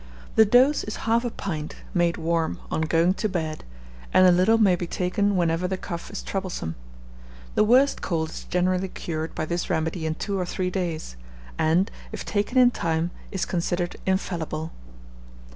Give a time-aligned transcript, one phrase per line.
[0.35, 3.63] The dose is half a pint, made warm, on going to bed;
[4.11, 6.73] and a little may be taken whenever the cough is troublesome.
[7.53, 11.17] The worst cold is generally cured by this remedy in two or three days;
[11.59, 14.71] and, if taken in time, is considered infallible.